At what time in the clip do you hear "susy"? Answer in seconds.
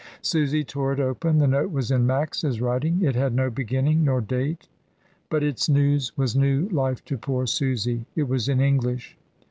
0.23-0.63, 7.45-8.07